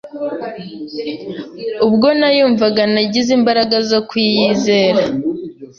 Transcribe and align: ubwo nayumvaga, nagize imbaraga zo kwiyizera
ubwo 1.87 2.07
nayumvaga, 2.19 2.81
nagize 2.93 3.31
imbaraga 3.39 3.77
zo 3.89 3.99
kwiyizera 4.09 5.01